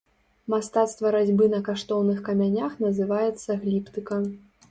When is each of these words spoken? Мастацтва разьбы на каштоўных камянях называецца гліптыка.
Мастацтва 0.53 1.09
разьбы 1.15 1.49
на 1.55 1.59
каштоўных 1.67 2.23
камянях 2.29 2.71
называецца 2.87 3.59
гліптыка. 3.67 4.21